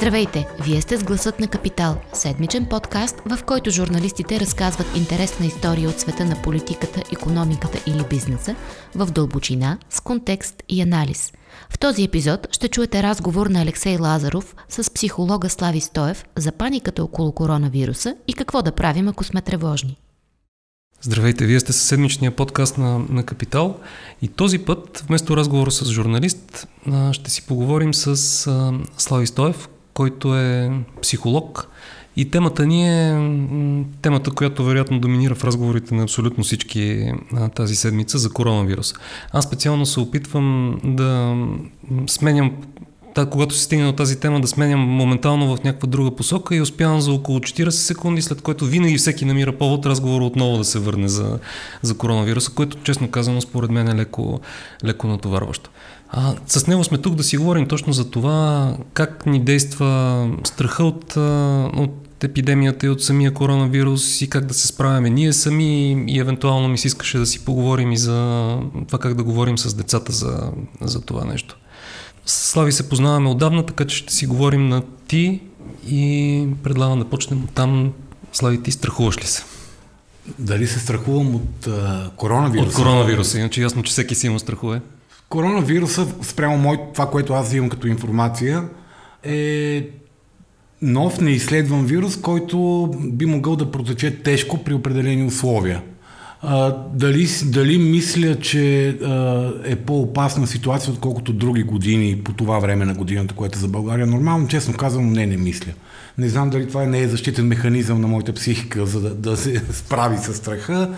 [0.00, 0.46] Здравейте!
[0.64, 6.00] Вие сте с Гласът на Капитал, седмичен подкаст, в който журналистите разказват интересна история от
[6.00, 8.54] света на политиката, економиката или бизнеса
[8.94, 11.32] в дълбочина, с контекст и анализ.
[11.70, 17.04] В този епизод ще чуете разговор на Алексей Лазаров с психолога Слави Стоев за паниката
[17.04, 19.96] около коронавируса и какво да правим, ако сме тревожни.
[21.02, 23.78] Здравейте, вие сте със седмичния подкаст на, на Капитал
[24.22, 26.68] и този път, вместо разговора с журналист,
[27.12, 28.16] ще си поговорим с
[28.98, 30.70] Слави Стоев, който е
[31.02, 31.68] психолог.
[32.16, 33.32] И темата ни е
[34.02, 37.12] темата, която вероятно доминира в разговорите на абсолютно всички
[37.54, 38.94] тази седмица за коронавирус.
[39.32, 41.36] Аз специално се опитвам да
[42.06, 42.52] сменям
[43.30, 47.00] когато се стигне до тази тема, да сменям моментално в някаква друга посока и успявам
[47.00, 51.08] за около 40 секунди, след което винаги всеки намира повод разговор отново да се върне
[51.08, 51.38] за,
[51.82, 54.40] за коронавируса, което честно казано според мен е леко,
[54.84, 55.70] леко натоварващо.
[56.10, 60.84] А, с него сме тук да си говорим точно за това как ни действа страха
[60.84, 61.16] от,
[61.76, 66.68] от епидемията и от самия коронавирус и как да се справяме ние сами и евентуално
[66.68, 70.50] ми се искаше да си поговорим и за това как да говорим с децата за,
[70.80, 71.56] за това нещо.
[72.26, 75.40] Слави се познаваме отдавна, така че ще си говорим на ти
[75.88, 77.92] и предлагам да почнем от там.
[78.32, 79.44] Слави, ти страхуваш ли се?
[80.38, 82.68] Дали се страхувам от а, коронавируса?
[82.68, 84.80] От коронавируса, иначе ясно, че всеки си има страхове.
[85.28, 88.64] Коронавируса, спрямо мой, това, което аз имам като информация,
[89.22, 89.88] е
[90.82, 95.82] нов неизследван вирус, който би могъл да протече тежко при определени условия.
[96.42, 102.84] А, дали, дали мисля, че а, е по-опасна ситуация, отколкото други години по това време
[102.84, 104.06] на годината, което е за България?
[104.06, 105.72] Нормално, честно казвам, не, не мисля.
[106.18, 109.62] Не знам дали това не е защитен механизъм на моята психика, за да, да се
[109.72, 110.94] справи с страха,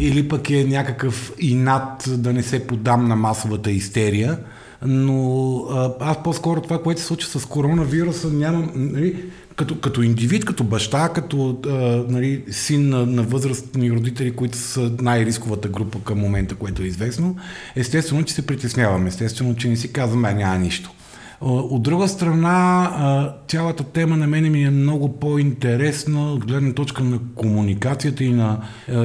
[0.00, 4.38] или пък е някакъв инат да не се подам на масовата истерия.
[4.86, 5.64] Но
[6.00, 8.70] аз по-скоро това, което се случва с коронавируса, нямам.
[8.74, 9.24] Нали,
[9.56, 11.70] като, като индивид, като баща, като а,
[12.08, 17.36] нали, син на, на възрастни родители, които са най-рисковата група към момента, което е известно,
[17.76, 20.90] естествено, че се притесняваме, естествено, че не си казваме, няма нищо.
[21.42, 27.18] От друга страна, цялата тема на мене ми е много по-интересна от гледна точка на
[27.34, 28.60] комуникацията и на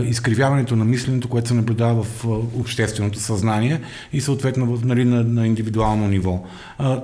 [0.06, 2.26] изкривяването на мисленето, което се наблюдава в
[2.60, 3.82] общественото съзнание
[4.14, 6.44] и съответно нали, на, на индивидуално ниво.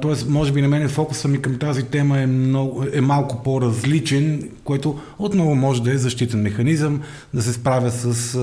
[0.01, 4.49] Тоест, може би на мен фокуса ми към тази тема е, много, е малко по-различен,
[4.63, 7.01] което отново може да е защитен механизъм,
[7.33, 8.37] да се справя с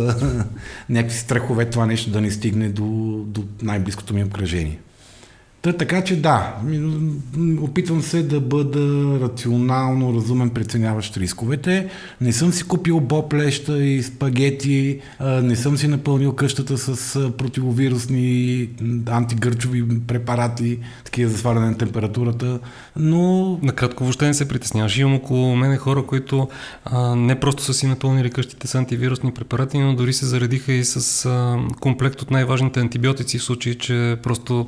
[0.89, 2.85] някакви страхове това нещо да не стигне до,
[3.27, 4.79] до най-близкото ми обкръжение.
[5.63, 6.57] Та, така че да,
[7.61, 11.89] опитвам се да бъда рационално, разумен, преценяващ рисковете.
[12.21, 15.01] Не съм си купил боплеща и спагети,
[15.43, 18.69] не съм си напълнил къщата с противовирусни
[19.07, 22.59] антигърчови препарати, такива за сваляне на температурата,
[22.97, 23.59] но...
[23.63, 24.99] Накратко, въобще не се притесняваш.
[24.99, 26.49] Имам около мене хора, които
[27.17, 31.31] не просто са си напълнили къщите с антивирусни препарати, но дори се заредиха и с
[31.81, 34.67] комплект от най-важните антибиотици в случай, че просто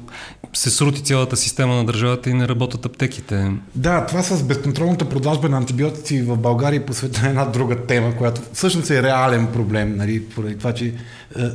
[0.53, 3.53] се срути цялата система на държавата и не работят аптеките.
[3.75, 8.91] Да, това с безконтролната продажба на антибиотици в България посветена една друга тема, която всъщност
[8.91, 10.93] е реален проблем, нали, поради това, че е,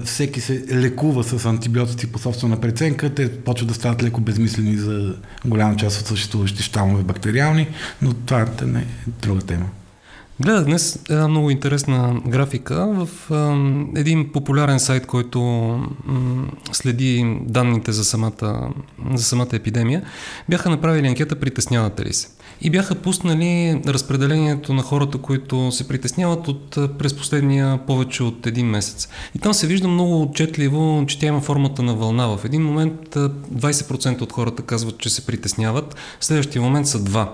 [0.04, 5.16] всеки се лекува с антибиотици по собствена преценка, те почват да стават леко безмислени за
[5.46, 7.68] голяма част от съществуващите щамове бактериални,
[8.02, 8.46] но това е
[9.22, 9.66] друга тема.
[10.40, 13.36] Гледах днес една много интересна графика в а,
[14.00, 15.42] един популярен сайт, който
[16.06, 18.70] м, следи данните за самата,
[19.14, 20.02] за самата епидемия.
[20.50, 22.28] Бяха направили анкета притеснявате ли се?
[22.62, 28.68] И бяха пуснали разпределението на хората, които се притесняват от през последния повече от един
[28.68, 29.10] месец.
[29.36, 32.38] И там се вижда много отчетливо, че тя има формата на вълна.
[32.38, 37.28] В един момент 20% от хората казват, че се притесняват, в следващия момент са 2%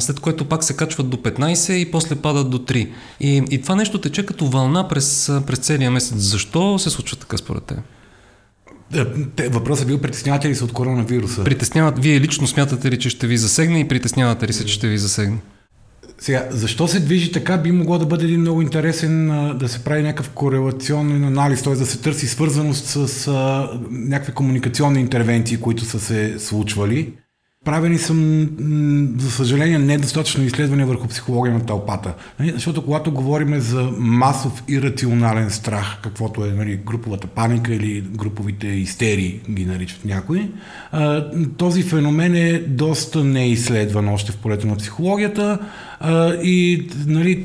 [0.00, 2.88] след което пак се качват до 15 и после падат до 3.
[3.20, 6.18] И, и това нещо тече като вълна през, през целия месец.
[6.18, 7.78] Защо се случва така според теб?
[9.50, 11.44] Въпросът е бил притеснявате ли се от коронавируса?
[11.44, 14.88] Притесняват, вие лично смятате ли, че ще ви засегне и притеснявате ли се, че ще
[14.88, 15.38] ви засегне?
[16.18, 19.26] Сега, защо се движи така, би могло да бъде един много интересен
[19.58, 21.74] да се прави някакъв корелационен анализ, т.е.
[21.74, 27.12] да се търси свързаност с а, някакви комуникационни интервенции, които са се случвали.
[27.64, 28.48] Правени съм,
[29.18, 32.14] за съжаление, недостатъчно изследвания върху психология на тълпата.
[32.38, 38.66] Нали, защото когато говорим за масов ирационален страх, каквото е нали, груповата паника или груповите
[38.66, 40.50] истерии, ги наричат някои,
[41.56, 45.58] този феномен е доста неизследван още в полето на психологията
[46.42, 47.44] и нали,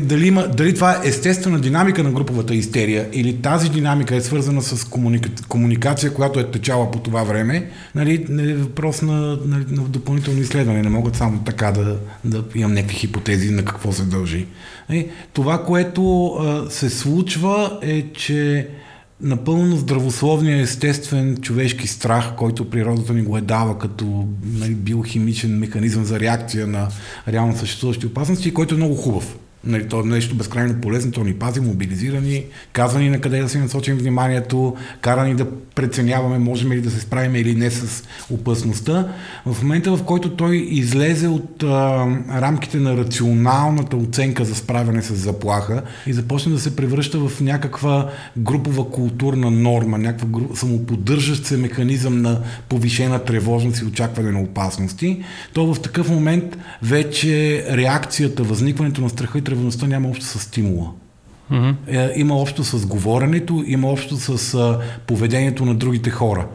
[0.00, 4.62] дали, има, дали това е естествена динамика на груповата истерия или тази динамика е свързана
[4.62, 9.82] с комуника, комуникация, която е течала по това време, нали, е въпрос на на, на
[9.82, 10.82] допълнително изследване.
[10.82, 14.46] Не могат само така да, да имам някакви хипотези на какво се дължи.
[14.92, 18.68] И това, което а, се случва е, че
[19.22, 26.04] напълно здравословния, естествен човешки страх, който природата ни го е дава като нали, биохимичен механизъм
[26.04, 26.88] за реакция на
[27.28, 29.36] реално съществуващи опасности, който е много хубав.
[29.64, 33.48] Нали, то е нещо безкрайно полезно, то ни пази, мобилизирани, казва ни на къде да
[33.48, 38.04] си насочим вниманието, кара ни да преценяваме, можем ли да се справим или не с
[38.30, 39.08] опасността.
[39.46, 42.06] В момента, в който той излезе от а,
[42.40, 48.10] рамките на рационалната оценка за справяне с заплаха и започне да се превръща в някаква
[48.36, 50.56] групова културна норма, някаква гру...
[50.56, 55.22] самоподдържащ се механизъм на повишена тревожност и очакване на опасности,
[55.52, 60.90] то в такъв момент вече реакцията, възникването на страха и тревожността няма общо с стимула.
[61.52, 62.12] Mm-hmm.
[62.16, 66.46] Има общо с говоренето, има общо с а, поведението на другите хора.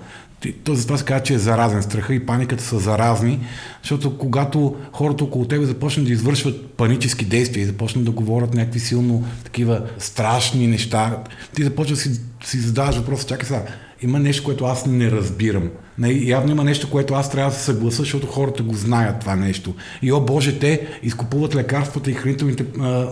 [0.64, 1.84] То затова се казва, че е заразен.
[1.84, 3.40] Страха и паниката са заразни,
[3.82, 8.80] защото когато хората около тебе започнат да извършват панически действия и започнат да говорят някакви
[8.80, 11.24] силно такива страшни неща,
[11.56, 13.66] ти започваш да си, си задаваш въпроса, чакай сега,
[14.02, 15.70] има нещо, което аз не разбирам.
[15.98, 19.36] Не, явно има нещо, което аз трябва да се съгласа, защото хората го знаят това
[19.36, 19.76] нещо.
[20.02, 23.12] И о Боже, те изкупуват лекарствата и хранителните а,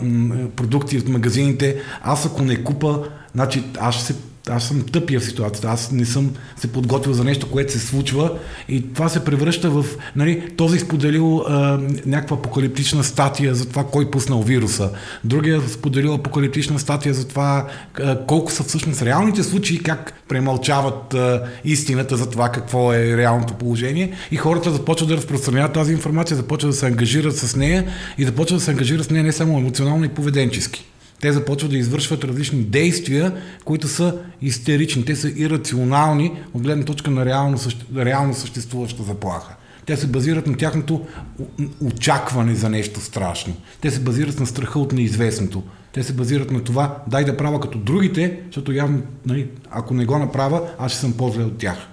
[0.55, 1.77] продукти от магазините.
[2.01, 3.03] Аз ако не купа,
[3.33, 4.15] значи аз ще се
[4.49, 8.31] аз съм тъпия в ситуацията, аз не съм се подготвил за нещо, което се случва.
[8.69, 9.85] И това се превръща в
[10.15, 14.89] нали, този споделил а, някаква апокалиптична статия за това кой пуснал вируса,
[15.23, 17.67] другия споделил апокалиптична статия за това
[17.99, 23.53] а, колко са всъщност реалните случаи, как премълчават а, истината за това какво е реалното
[23.53, 24.13] положение.
[24.31, 27.85] И хората започват да разпространяват тази информация, започват да се ангажират с нея
[28.17, 30.85] и започват да се ангажират с нея не само емоционално и поведенчески
[31.23, 33.33] те започват да извършват различни действия,
[33.65, 37.57] които са истерични, те са ирационални от гледна точка на реално,
[37.95, 39.55] реално съществуваща заплаха.
[39.85, 41.05] Те се базират на тяхното
[41.81, 43.55] очакване за нещо страшно.
[43.81, 45.63] Те се базират на страха от неизвестното.
[45.93, 50.05] Те се базират на това, дай да правя като другите, защото явно, нали, ако не
[50.05, 51.87] го направя, аз ще съм по-зле от тях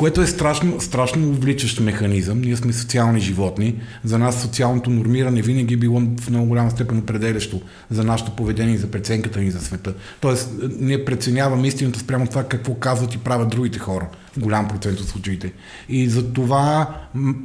[0.00, 2.40] което е страшно, страшно увличащ механизъм.
[2.40, 3.74] Ние сме социални животни.
[4.04, 7.60] За нас социалното нормиране винаги е било в много голяма степен определящо
[7.90, 9.94] за нашето поведение и за преценката ни за света.
[10.20, 10.50] Тоест,
[10.80, 15.08] ние преценяваме истината спрямо това какво казват и правят другите хора в голям процент от
[15.08, 15.52] случаите.
[15.88, 16.96] И за това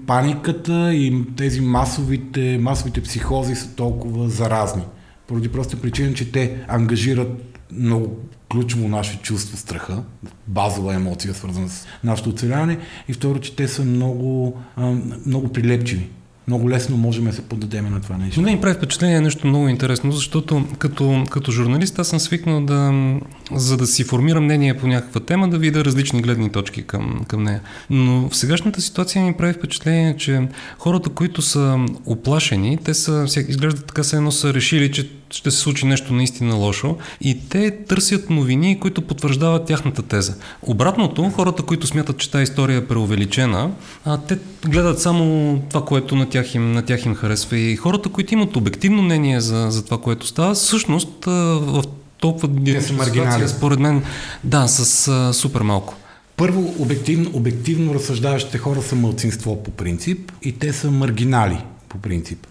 [0.08, 4.84] паниката и тези масовите, масовите психози са толкова заразни.
[5.28, 8.18] Поради проста причина, че те ангажират много
[8.52, 10.04] ключово наше чувство страха,
[10.48, 12.78] базова емоция, свързана с нашето оцеляване.
[13.08, 14.58] И второ, че те са много,
[15.26, 16.10] много прилепчиви
[16.48, 18.42] много лесно можем да се поддадем на това нещо.
[18.42, 22.94] Не ми прави впечатление нещо много интересно, защото като, като журналист аз съм свикнал да,
[23.52, 27.44] за да си формирам мнение по някаква тема, да видя различни гледни точки към, към
[27.44, 27.62] нея.
[27.90, 30.48] Но в сегашната ситуация ми прави впечатление, че
[30.80, 35.58] хората, които са оплашени, те са, изглежда така се едно са решили, че ще се
[35.58, 40.36] случи нещо наистина лошо и те търсят новини, които потвърждават тяхната теза.
[40.62, 43.72] Обратното, хората, които смятат, че тази история е преувеличена,
[44.06, 44.38] а, те
[44.68, 47.58] гледат само това, което на тях им, на тях им харесва.
[47.58, 51.84] И хората, които имат обективно мнение за, за това, което става, всъщност в
[52.20, 52.50] толкова
[52.82, 54.04] ситуация, според мен,
[54.44, 55.96] да, с а, супер малко.
[56.38, 61.58] Първо, обективно, обективно разсъждаващите хора са мълцинство по принцип и те са маргинали
[61.90, 62.48] по принцип.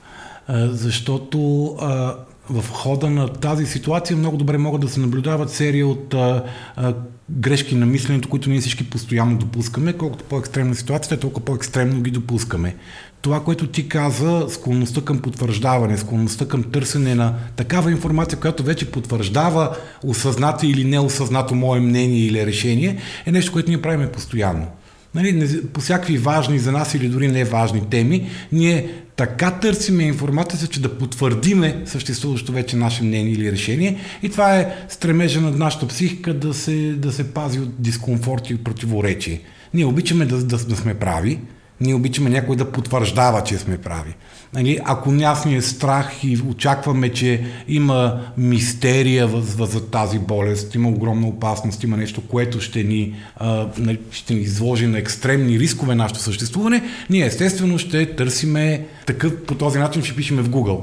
[0.47, 2.15] А, защото а,
[2.51, 6.45] в хода на тази ситуация много добре могат да се наблюдават серия от а,
[6.77, 6.95] а,
[7.31, 9.93] грешки на мисленето, които ние всички постоянно допускаме.
[9.93, 12.77] Колкото по-екстремна ситуацията, толкова по-екстремно ги допускаме.
[13.23, 18.91] Това, което ти каза, склонността към потвърждаване, склонността към търсене на такава информация, която вече
[18.91, 24.67] потвърждава осъзнато или неосъзнато мое мнение или решение, е нещо, което ние правиме постоянно.
[25.15, 30.67] Нали, по всякакви важни за нас или дори не важни теми, ние така търсиме информацията,
[30.67, 33.99] че да потвърдиме съществуващо вече наше мнение или решение.
[34.23, 38.55] И това е стремежа на нашата психика да се, да се пази от дискомфорт и
[38.55, 39.41] от противоречие.
[39.75, 41.41] Ние обичаме да, да, да сме прави,
[41.85, 44.15] ние обичаме някой да потвърждава, че сме прави.
[44.55, 50.89] Нали, ако нас ни е страх и очакваме, че има мистерия за тази болест, има
[50.89, 55.95] огромна опасност, има нещо, което ще ни, а, нали, ще ни изложи на екстремни рискове
[55.95, 60.81] нашето съществуване, ние естествено ще търсиме такъв, по този начин ще пишеме в Google.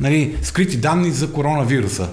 [0.00, 2.08] Нали, скрити данни за коронавируса.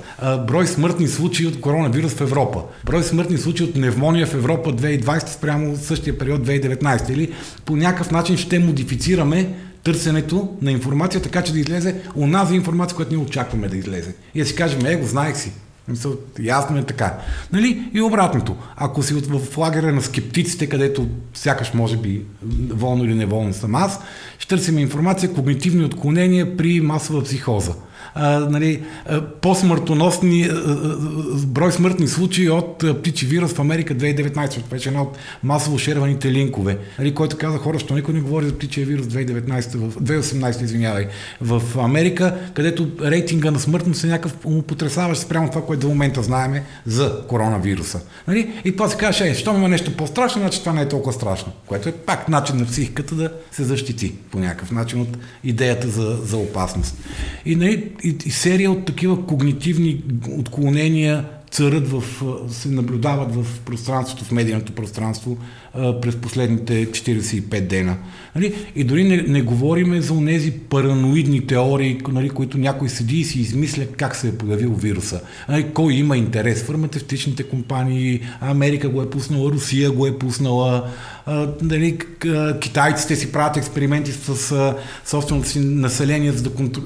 [0.47, 2.63] Брой смъртни случаи от коронавирус в Европа.
[2.85, 7.09] Брой смъртни случаи от пневмония в Европа 2020 спрямо същия период 2019.
[7.09, 7.33] Или
[7.65, 13.15] по някакъв начин ще модифицираме търсенето на информация, така че да излезе онази информация, която
[13.15, 14.13] ние очакваме да излезе.
[14.35, 15.51] И да си кажем, е, го знаех си.
[15.89, 17.17] Мисъл, ясно е така.
[17.53, 17.89] Нали?
[17.93, 18.55] И обратното.
[18.75, 22.25] Ако си в лагера на скептиците, където сякаш може би
[22.69, 23.99] волно или неволно съм аз,
[24.39, 27.73] ще търсим информация когнитивни отклонения при масова психоза
[28.15, 28.83] а, нали,
[29.41, 30.49] по-смъртоносни,
[31.47, 36.77] брой смъртни случаи от птичи вирус в Америка 2019, беше една от масово шерваните линкове,
[36.99, 41.07] нали, който каза хора, що никой не говори за птичия вирус 2019, в 2018, извинявай,
[41.41, 44.35] в Америка, където рейтинга на смъртност е някакъв
[44.67, 48.01] потрясаващ спрямо това, което до момента знаеме за коронавируса.
[48.27, 48.61] Нали?
[48.65, 51.89] И се каже, е, щом има нещо по-страшно, значи това не е толкова страшно, което
[51.89, 56.37] е пак начин на психиката да се защити по някакъв начин от идеята за, за
[56.37, 56.95] опасност.
[57.45, 60.03] И, нали, и, и серия от такива когнитивни
[60.37, 62.03] отклонения царът в,
[62.49, 65.37] се наблюдават в пространството, в медийното пространство
[65.73, 67.97] през последните 45 дена.
[68.35, 68.53] Нали?
[68.75, 73.39] И дори не, не говориме за тези параноидни теории, нали, които някой седи и си
[73.39, 75.21] измисля как се е появил вируса.
[75.49, 75.65] Нали?
[75.73, 76.63] Кой има интерес?
[76.63, 80.89] Фармацевтичните компании, Америка го е пуснала, Русия го е пуснала,
[81.61, 81.97] нали,
[82.61, 84.75] китайците си правят експерименти с
[85.05, 86.79] собственото си население, за да контр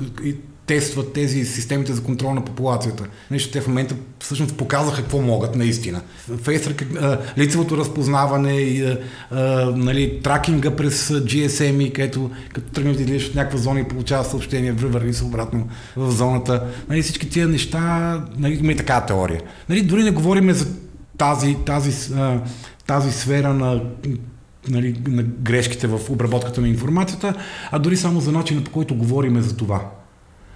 [0.66, 3.06] тестват тези системите за контрол на популацията.
[3.32, 6.02] Нещо те в момента всъщност показаха какво могат наистина.
[6.42, 6.86] Фейсрък,
[7.38, 8.98] лицевото разпознаване, и,
[9.76, 14.72] нали, тракинга през GSM, където като тръгнеш да излизаш от някаква зона и получаваш съобщение,
[14.72, 16.64] върви се обратно в зоната.
[16.90, 19.42] Нали, всички тия неща, нали, има и такава теория.
[19.70, 20.68] Нали, дори не говорим за
[21.18, 22.14] тази, тази,
[22.88, 23.82] тази сфера на
[24.70, 27.34] нали, на грешките в обработката на информацията,
[27.72, 29.92] а дори само за начина по който говориме за това.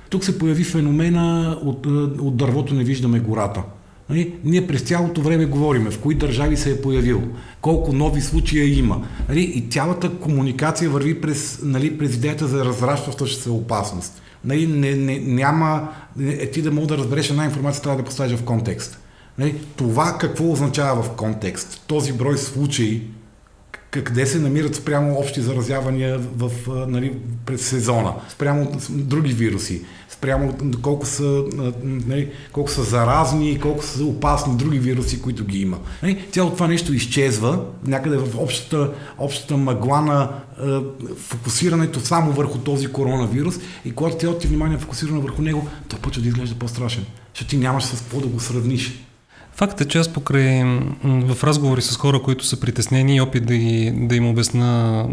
[0.09, 1.89] Тук се появи феномена от, е,
[2.21, 3.63] от дървото не виждаме гората.
[4.09, 4.33] Нали?
[4.43, 7.23] Ние през цялото време говориме в кои държави се е появил,
[7.61, 9.07] колко нови случая има.
[9.29, 9.41] Нали?
[9.41, 14.21] И цялата комуникация върви през, нали, през идеята за разрастваща се опасност.
[14.45, 14.67] Нали?
[14.67, 15.89] Не, не, няма,
[16.21, 18.99] е, ти да мога да разбереш една информация, трябва да поставиш в контекст.
[19.37, 19.55] Нали?
[19.75, 21.83] Това какво означава в контекст?
[21.87, 23.01] Този брой случаи,
[23.91, 26.51] къде се намират спрямо общи заразявания в,
[26.87, 27.13] нали,
[27.45, 29.81] през сезона, спрямо други вируси,
[30.17, 31.43] спрямо колко са,
[31.83, 35.77] нали, колко са заразни, колко са опасни други вируси, които ги има.
[36.03, 40.29] Нали, цялото това нещо изчезва някъде в общата, общата мъгла на
[40.63, 40.65] е,
[41.17, 43.55] фокусирането само върху този коронавирус
[43.85, 47.49] и когато цялото ти внимание е фокусирано върху него, той почва да изглежда по-страшен, защото
[47.49, 49.06] ти нямаш с какво да го сравниш.
[49.57, 50.63] Факт е, че аз покрай
[51.03, 55.05] в разговори с хора, които са притеснени и опит да, ги, да им обясна,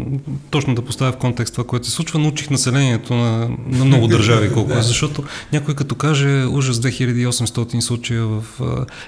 [0.49, 4.53] точно да поставя в контекст това, което се случва, научих населението на, на много държави
[4.53, 5.23] колко е, защото
[5.53, 8.43] някой като каже ужас 2800 случая в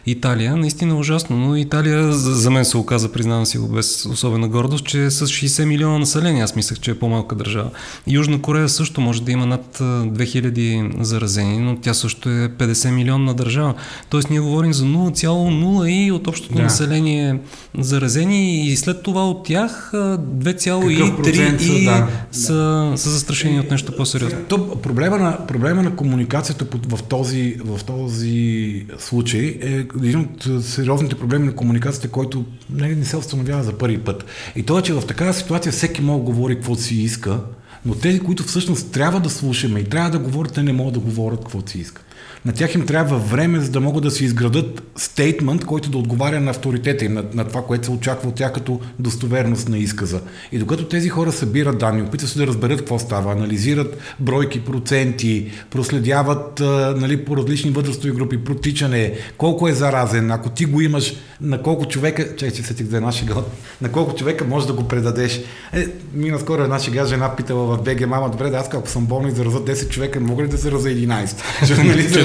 [0.06, 4.06] Италия, наистина е ужасно, но Италия за, за мен се оказа, признавам си го без
[4.06, 7.70] особена гордост, че е с 60 милиона население, аз мислех, че е по-малка държава.
[8.08, 13.34] Южна Корея също може да има над 2000 заразени, но тя също е 50 милионна
[13.34, 13.74] държава.
[14.10, 16.62] Тоест ние говорим за 0, 2,0 и от общото да.
[16.62, 17.40] население
[17.78, 22.08] заразени и след това от тях 2,3 и да.
[22.32, 24.40] са, са застрашени от нещо по-сериозно.
[24.50, 31.16] То, проблема, на, проблема на комуникацията в този, в този случай е един от сериозните
[31.16, 34.26] проблеми на комуникацията, който не, не се установява за първи път.
[34.56, 37.40] И то е, че в такава ситуация всеки може да говори какво си иска,
[37.86, 41.00] но тези, които всъщност трябва да слушаме и трябва да говорят, те не могат да
[41.00, 42.07] говорят какво си искат
[42.48, 46.40] на тях им трябва време, за да могат да си изградат стейтмент, който да отговаря
[46.40, 50.22] на авторитета им, на, на това, което се очаква от тях като достоверност на изказа.
[50.52, 55.52] И докато тези хора събират данни, опитват се да разберат какво става, анализират бройки, проценти,
[55.70, 56.60] проследяват
[56.96, 61.86] нали, по различни възрастови групи, протичане, колко е заразен, ако ти го имаш, на колко
[61.86, 63.52] човека, че се ти за нашия год,
[63.82, 65.42] на колко човека може да го предадеш.
[65.74, 69.06] Е, мина скоро една шега жена питала в БГ, мама, добре, да аз ако съм
[69.06, 71.66] болен и зараза 10 човека, мога ли да зараза 11?
[71.66, 72.16] Журналист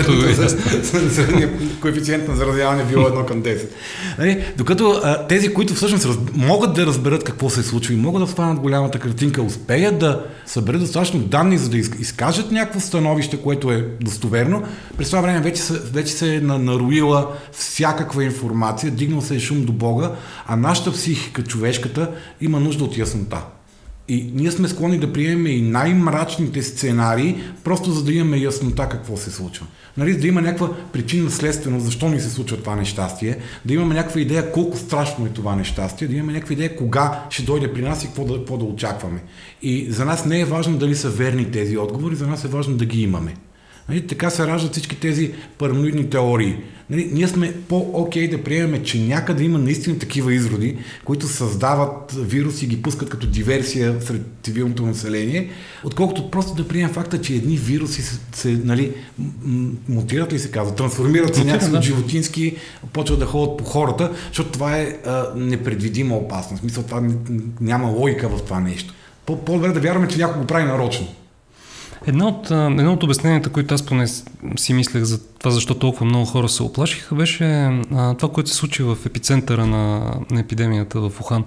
[1.80, 3.68] коефициент на заразяване било едно към 10.
[4.18, 4.44] Нали?
[4.56, 8.22] Докато а, тези, които всъщност раз, могат да разберат какво се е случва и могат
[8.22, 13.72] да станат голямата картинка, успеят да съберат достатъчно данни, за да изкажат някакво становище, което
[13.72, 14.62] е достоверно,
[14.98, 19.64] през това време вече, се, вече се е наруила всякаква информация, дигнал се е шум
[19.64, 20.10] до Бога,
[20.46, 23.38] а нашата психика, човешката, има нужда от яснота.
[24.08, 29.16] И ние сме склонни да приемем и най-мрачните сценарии, просто за да имаме яснота какво
[29.16, 29.66] се случва.
[29.96, 34.20] Нали, да има някаква причина следствено, защо ни се случва това нещастие, да имаме някаква
[34.20, 38.04] идея колко страшно е това нещастие, да имаме някаква идея кога ще дойде при нас
[38.04, 39.22] и какво да, какво да очакваме.
[39.62, 42.76] И за нас не е важно дали са верни тези отговори, за нас е важно
[42.76, 43.34] да ги имаме.
[43.92, 46.56] Нали, така се раждат всички тези параноидни теории.
[46.90, 52.64] Нали, ние сме по-окей да приемем, че някъде има наистина такива изроди, които създават вируси
[52.64, 55.50] и ги пускат като диверсия сред цивилното население,
[55.84, 58.92] отколкото просто да приемем факта, че едни вируси се, се нали,
[59.88, 62.56] мутират ли се казва, трансформират се някакси от животински,
[62.92, 66.60] почват да ходят по хората, защото това е а, непредвидима опасност.
[66.60, 67.02] Смисъл, това
[67.60, 68.94] няма логика в това нещо.
[69.26, 71.06] По-добре да вярваме, че някой го прави нарочно.
[72.06, 74.06] Едно от, едно от обясненията, които аз поне
[74.56, 78.56] си мислех за това защо толкова много хора се оплашиха, беше а, това, което се
[78.56, 81.44] случи в епицентъра на, на епидемията в Ухан.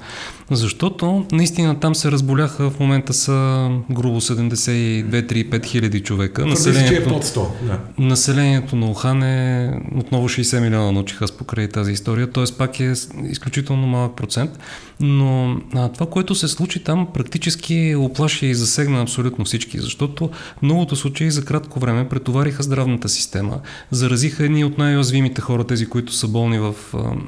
[0.51, 6.45] Защото наистина там се разболяха в момента са грубо 72-35 хиляди човека.
[6.45, 7.79] Населението, е под 100, да.
[7.97, 12.43] населението на Ухан е отново 60 милиона научих аз покрай тази история, т.е.
[12.57, 12.93] пак е
[13.29, 14.51] изключително малък процент.
[14.99, 20.29] Но а, това, което се случи там, практически оплаши и засегна абсолютно всички, защото
[20.61, 23.59] многото случаи за кратко време претовариха здравната система,
[23.91, 26.75] заразиха едни от най-уязвимите хора, тези, които са болни в,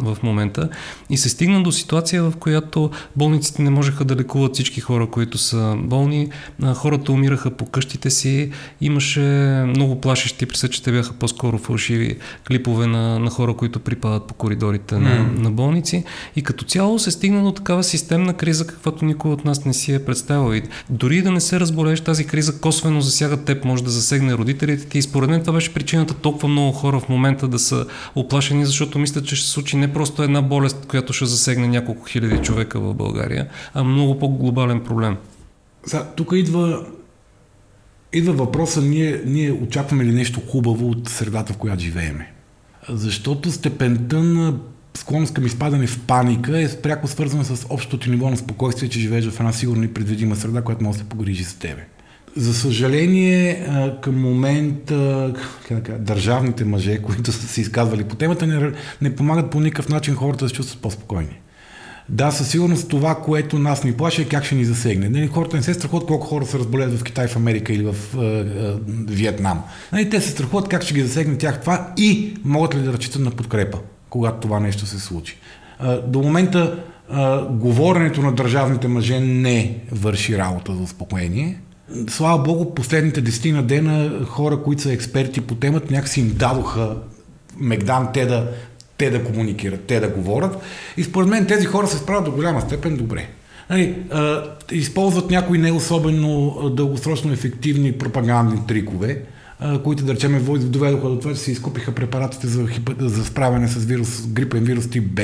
[0.01, 0.69] в момента
[1.09, 5.37] и се стигна до ситуация, в която болниците не можеха да лекуват всички хора, които
[5.37, 6.29] са болни,
[6.75, 9.19] хората умираха по къщите си, имаше
[9.67, 14.33] много плашещи, при че те бяха по-скоро фалшиви клипове на, на хора, които припадат по
[14.33, 14.97] коридорите mm.
[14.97, 16.03] на, на болници
[16.35, 19.93] и като цяло се стигна до такава системна криза, каквато никой от нас не си
[19.93, 20.55] е представил.
[20.55, 24.85] И дори да не се разболееш, тази криза косвено засяга теб, може да засегне родителите
[24.85, 27.85] ти и според мен това беше причината толкова много хора в момента да са
[28.15, 32.05] оплашени, защото мислят, че ще се случи не просто една болест, която ще засегне няколко
[32.05, 35.17] хиляди човека в България, а много по-глобален проблем.
[35.85, 36.85] За, тук идва,
[38.13, 42.33] идва въпроса, ние, ние очакваме ли нещо хубаво от средата, в която живееме.
[42.89, 44.53] Защото степента на
[44.97, 49.29] склонност към изпадане в паника е пряко свързана с общото ниво на спокойствие, че живееш
[49.29, 51.87] в една сигурна и предвидима среда, която може да се погрижи за тебе.
[52.37, 53.67] За съжаление,
[54.01, 55.33] към момента
[55.99, 60.45] държавните мъже, които са се изказвали по темата, не, не помагат по никакъв начин хората
[60.45, 61.39] да се чувстват по-спокойни.
[62.09, 65.09] Да, със сигурност това, което нас ни плаши е как ще ни засегне.
[65.09, 67.95] Нали, хората не се страхуват колко хора се разболят в Китай, в Америка или в
[68.17, 68.73] е, е,
[69.13, 69.63] Виетнам.
[69.91, 73.21] Нали, те се страхуват как ще ги засегне тях това и могат ли да разчитат
[73.21, 73.79] на подкрепа,
[74.09, 75.37] когато това нещо се случи.
[75.83, 77.15] Е, до момента е,
[77.49, 81.59] говоренето на държавните мъже не върши работа за успокоение
[82.09, 86.97] слава богу, последните десетина дена хора, които са експерти по темата, някакси им дадоха
[87.59, 88.51] Мегдан те да,
[88.97, 90.61] те да комуникират, те да говорят.
[90.97, 93.27] И според мен тези хора се справят до голяма степен добре.
[93.69, 99.21] Нали, а, използват някои не особено дългосрочно ефективни пропагандни трикове,
[99.59, 102.67] а, които, да речем, доведоха до това, че се изкупиха препаратите за,
[102.99, 105.21] за справяне с вирус, грипен вирус тип Б,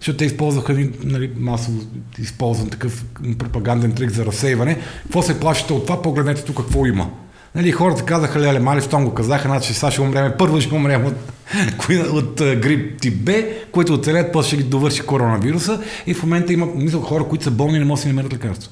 [0.00, 0.72] защото те използваха
[1.04, 1.80] нали, масово
[2.18, 3.04] използван такъв
[3.38, 4.78] пропаганден трик за разсейване.
[5.02, 6.02] Какво се плашите от това?
[6.02, 7.10] Погледнете тук какво има.
[7.54, 11.06] Нали, хората казаха, леле, мали, щом го казаха, значи сега ще умрем, първо ще умрем
[11.06, 11.14] от,
[12.12, 13.32] от, от грип тип Б,
[13.72, 17.50] които оцелят, после ще ги довърши коронавируса и в момента има мисля, хора, които са
[17.50, 18.70] болни не могат да си намерят лекарство.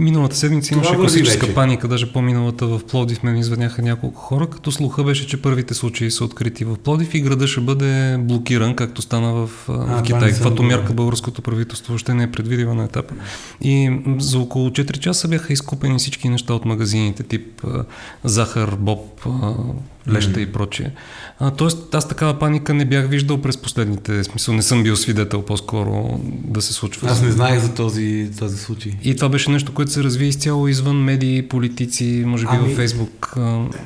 [0.00, 1.54] Миналата седмица имаше класическа вече.
[1.54, 6.10] паника, даже по-миналата в Плодив ме извъняха няколко хора, като слуха беше, че първите случаи
[6.10, 10.32] са открити в Плодив и града ще бъде блокиран, както стана в, а, в Китай.
[10.32, 13.14] Каквато мярка българското правителство още не е предвидила на етапа.
[13.60, 17.66] И за около 4 часа бяха изкупени всички неща от магазините, тип
[18.24, 19.26] захар, боб,
[20.08, 20.42] леща mm.
[20.42, 20.92] и прочие.
[21.38, 25.42] А, тоест, аз такава паника не бях виждал през последните, смисъл не съм бил свидетел
[25.42, 27.10] по-скоро да се случва.
[27.10, 28.92] Аз не знаех за този, този случай.
[29.02, 32.76] И това беше нещо, което се разви изцяло извън медии, политици, може би ами, във
[32.76, 33.36] Фейсбук.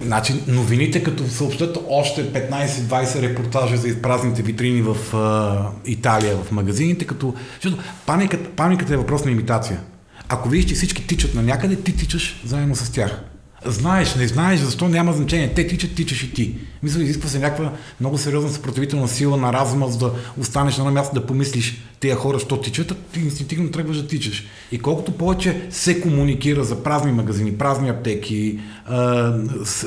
[0.02, 7.04] Значи, новините, като съобщат още 15-20 репортажа за изпразните витрини в а, Италия, в магазините,
[7.04, 7.34] като...
[7.62, 9.80] Защото паниката, паниката е въпрос на имитация.
[10.28, 13.20] Ако видиш, че всички тичат на някъде, ти тичаш заедно с тях.
[13.66, 15.54] Знаеш, не знаеш, защо няма значение.
[15.54, 16.54] Те тичат, тичаш и ти.
[16.82, 21.14] Мисля, изисква се някаква много сериозна съпротивителна сила на разума, за да останеш на място
[21.14, 24.46] да помислиш тия хора, що тичат, а ти инстинктивно тръгваш да тичаш.
[24.72, 28.60] И колкото повече се комуникира за празни магазини, празни аптеки,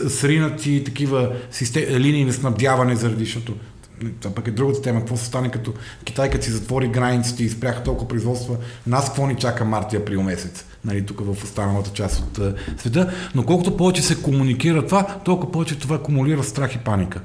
[0.07, 1.31] сринати такива
[1.89, 3.53] линии на снабдяване, заради, защото
[4.19, 4.99] това пък е другата тема.
[4.99, 9.27] Какво се стане като Китай, като си затвори границите и спряха толкова производства, нас какво
[9.27, 13.13] ни чака март и април месец, нали, тук в останалата част от uh, света.
[13.35, 17.21] Но колкото повече се комуникира това, толкова повече това акумулира страх и паника.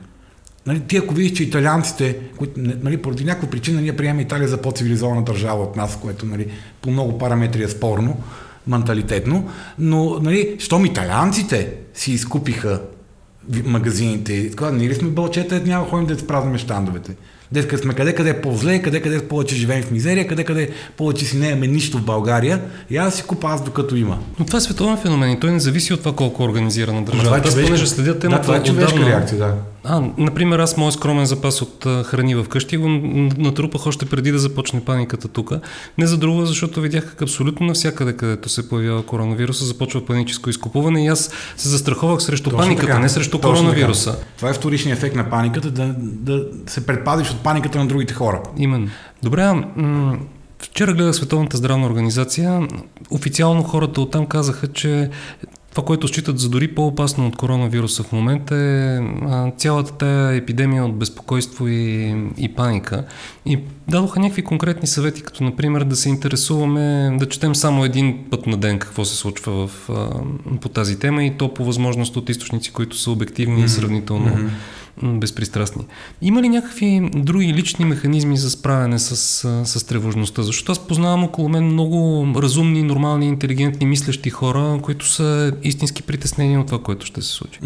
[0.67, 4.57] Нали, ти ако видиш, че италианците, които нали, поради някаква причина ние приемаме Италия за
[4.57, 6.47] по-цивилизована държава от нас, което нали,
[6.83, 8.17] по много параметри е спорно,
[8.67, 12.83] менталитетно, но нали, щом италианците си изкупиха
[13.65, 14.51] магазините.
[14.51, 17.17] Така, ние ли сме бълчета, няма ходим да изпразваме щандовете.
[17.53, 21.25] Детка сме къде къде е по-зле, къде къде повече живеем в мизерия, къде къде повече
[21.25, 22.61] си не имаме нищо в България.
[22.91, 24.19] И аз си купа аз докато има.
[24.39, 27.25] Но това е световен феномен и той не зависи от това колко е организирана държава.
[27.25, 29.11] това е Аз човешка- понеже следя темата да, това е човешка отдавна.
[29.11, 29.55] реакция, да.
[29.85, 32.89] А, например, аз моят скромен запас от а, храни в къщи го
[33.39, 35.53] натрупах още преди да започне паниката тук.
[35.99, 41.05] Не за друго, защото видях как абсолютно навсякъде, където се появява коронавируса, започва паническо изкупуване
[41.05, 42.99] и аз се застраховах срещу Точно паниката, така.
[42.99, 44.11] не срещу Точно коронавируса.
[44.13, 44.25] така.
[44.37, 48.43] Това е вторичният ефект на паниката, да, да се предпазиш от паниката на другите хора.
[48.57, 48.89] Именно.
[49.23, 50.17] Добре, м-
[50.59, 52.69] вчера гледах Световната здравна организация.
[53.11, 55.11] Официално хората оттам казаха, че
[55.73, 59.01] това, което считат за дори по-опасно от коронавируса в момента е
[59.57, 63.05] цялата тая епидемия от безпокойство и, и паника.
[63.47, 68.47] И дадоха някакви конкретни съвети, като например да се интересуваме, да четем само един път
[68.47, 69.91] на ден какво се случва в,
[70.61, 74.51] по тази тема и то по възможност от източници, които са обективни и сравнително м,
[75.03, 75.85] безпристрастни.
[76.23, 79.11] Има ли някакви други лични механизми за справяне с,
[79.45, 80.43] а, с тревожността?
[80.43, 86.59] Защото аз познавам около мен много разумни, нормални, интелигентни, мислещи хора, които са истински притеснени
[86.59, 87.59] от това, което ще се случи.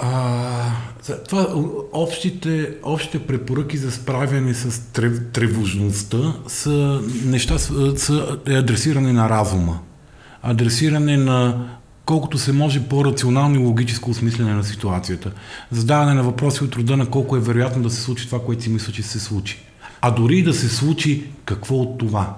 [0.00, 0.70] А,
[1.02, 1.46] за- това,
[1.92, 9.78] общите, общите препоръки за справяне с трев, тревожността са неща, са е адресиране на разума.
[10.42, 11.66] Адресиране на
[12.08, 15.32] колкото се може по-рационално и логическо осмислене на ситуацията.
[15.70, 18.70] Задаване на въпроси от рода на колко е вероятно да се случи това, което си
[18.70, 19.58] мисля, че се случи.
[20.00, 22.36] А дори и да се случи, какво от това?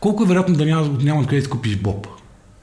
[0.00, 2.06] Колко е вероятно да няма, няма откъде да си купиш боб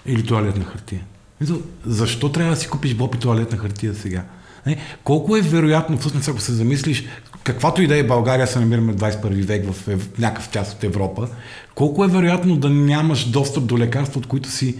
[0.05, 1.01] или туалетна хартия?
[1.41, 4.23] Мисъл, Защо трябва да си купиш боб и туалетна хартия сега?
[4.65, 4.77] Не?
[5.03, 7.03] Колко е вероятно, всъщност, ако се замислиш,
[7.43, 10.83] каквато и да е България, се намираме в 21 век в, в някакъв част от
[10.83, 11.27] Европа,
[11.75, 14.77] колко е вероятно да нямаш достъп до лекарства, от които си,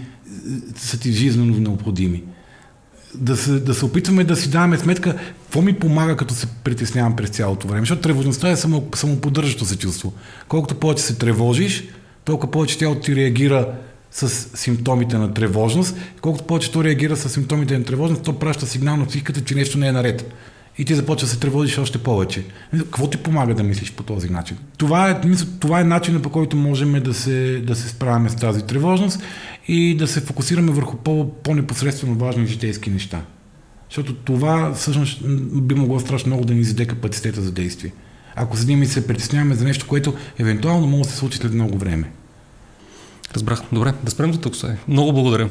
[0.76, 2.22] са ти жизненно необходими?
[3.14, 7.16] да се, да се опитваме да си даваме сметка какво ми помага, като се притеснявам
[7.16, 7.80] през цялото време.
[7.80, 10.12] Защото тревожността е само, самоподдържащо се чувство.
[10.48, 11.84] Колкото повече се тревожиш,
[12.24, 13.68] толкова повече тялото ти реагира
[14.10, 14.28] с
[14.58, 15.96] симптомите на тревожност.
[16.20, 19.78] Колкото повече то реагира с симптомите на тревожност, то праща сигнал на психиката, че нещо
[19.78, 20.34] не е наред.
[20.78, 22.44] И ти започва да се тревожиш още повече.
[22.78, 24.56] Какво ти помага да мислиш по този начин?
[24.76, 28.36] Това е, мисля, това е начинът по който можем да се, да се справяме с
[28.36, 29.20] тази тревожност
[29.68, 33.22] и да се фокусираме върху по, по-непосредствено важни житейски неща.
[33.88, 35.20] Защото това всъщност
[35.62, 37.92] би могло страшно много да ни заде капацитета за действие.
[38.36, 41.78] Ако седим и се притесняваме за нещо, което евентуално може да се случи след много
[41.78, 42.10] време.
[43.34, 43.62] Разбрах.
[43.72, 44.56] Добре, да спрем до тук.
[44.56, 44.76] Сай.
[44.88, 45.50] Много благодаря.